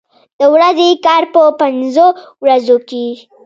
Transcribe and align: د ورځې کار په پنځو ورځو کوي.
د 0.39 0.41
ورځې 0.53 0.89
کار 1.05 1.23
په 1.33 1.41
پنځو 1.61 2.07
ورځو 2.43 2.75
کوي. 2.89 3.13